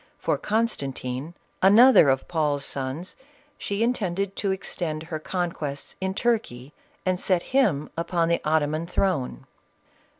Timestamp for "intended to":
3.83-4.49